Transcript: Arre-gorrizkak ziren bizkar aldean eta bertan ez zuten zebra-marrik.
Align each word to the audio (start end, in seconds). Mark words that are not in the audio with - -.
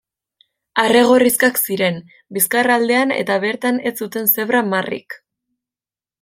Arre-gorrizkak 0.83 1.59
ziren 1.65 1.99
bizkar 2.39 2.71
aldean 2.77 3.13
eta 3.19 3.37
bertan 3.45 3.79
ez 3.91 3.93
zuten 4.01 4.35
zebra-marrik. 4.37 5.21